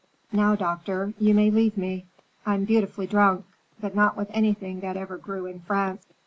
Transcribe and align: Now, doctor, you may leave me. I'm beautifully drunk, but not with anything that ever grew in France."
Now, 0.31 0.55
doctor, 0.55 1.13
you 1.19 1.35
may 1.35 1.51
leave 1.51 1.77
me. 1.77 2.05
I'm 2.43 2.65
beautifully 2.65 3.05
drunk, 3.05 3.45
but 3.79 3.93
not 3.93 4.17
with 4.17 4.31
anything 4.33 4.79
that 4.79 4.97
ever 4.97 5.15
grew 5.15 5.45
in 5.45 5.59
France." 5.59 6.07